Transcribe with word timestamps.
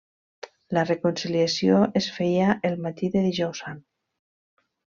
La 0.77 0.85
reconciliació 0.87 1.83
es 2.01 2.07
feia 2.17 2.57
el 2.71 2.81
matí 2.87 3.11
del 3.17 3.29
Dijous 3.31 3.63
Sant. 3.67 3.87